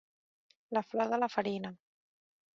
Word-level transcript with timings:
La 0.77 0.83
flor 0.93 1.11
de 1.13 1.21
la 1.25 1.31
farina. 1.35 1.73